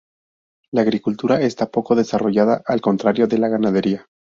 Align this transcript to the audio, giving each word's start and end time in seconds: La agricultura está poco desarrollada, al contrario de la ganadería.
La 0.71 0.81
agricultura 0.81 1.39
está 1.41 1.69
poco 1.69 1.93
desarrollada, 1.95 2.63
al 2.65 2.81
contrario 2.81 3.27
de 3.27 3.37
la 3.37 3.49
ganadería. 3.49 4.07